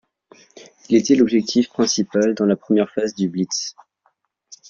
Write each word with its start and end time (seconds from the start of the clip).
Il 0.89 0.95
était 0.95 1.13
l'objectif 1.13 1.69
principal 1.69 2.33
dans 2.33 2.47
la 2.47 2.55
première 2.55 2.89
phase 2.89 3.13
du 3.13 3.29
Blitz. 3.29 3.75